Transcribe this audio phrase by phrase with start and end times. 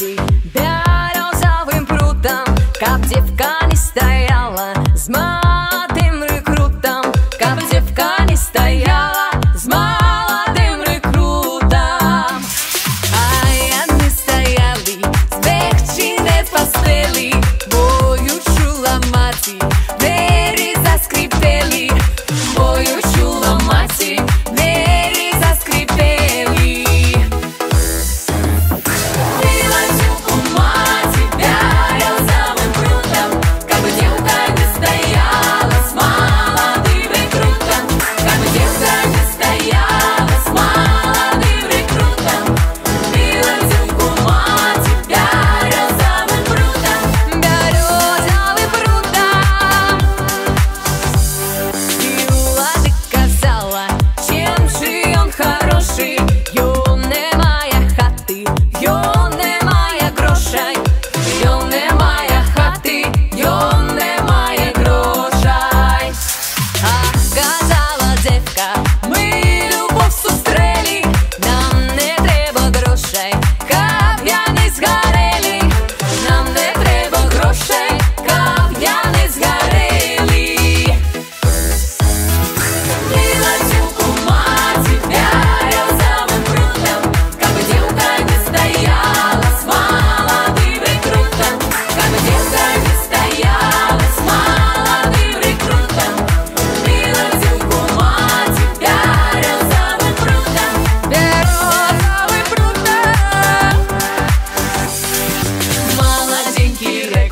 [0.00, 0.69] see.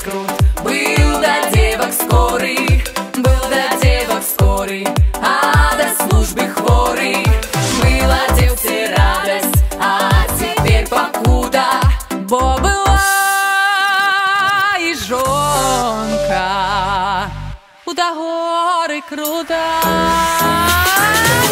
[0.08, 0.30] крут
[0.62, 2.82] Был до девок скорый,
[3.16, 4.86] был до девок скорый
[5.22, 7.26] А до службы хворых
[7.80, 11.64] была девке радость А теперь покуда.
[12.28, 13.00] Бо была
[14.78, 16.46] и жонка.
[17.86, 19.80] У горы крута.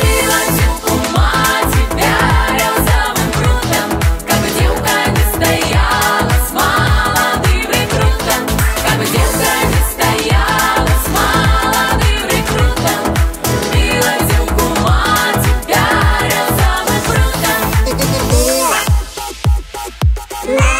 [0.02, 0.65] Мила девка
[20.46, 20.75] Love.